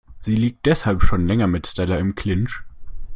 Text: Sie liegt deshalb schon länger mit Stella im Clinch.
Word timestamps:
Sie 0.17 0.35
liegt 0.35 0.65
deshalb 0.65 1.03
schon 1.03 1.27
länger 1.27 1.45
mit 1.45 1.67
Stella 1.67 1.97
im 1.97 2.15
Clinch. 2.15 2.63